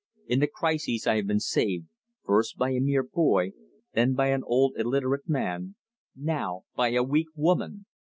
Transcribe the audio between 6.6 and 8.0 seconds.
by a weak woman!"